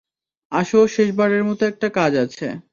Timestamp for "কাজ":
1.91-2.13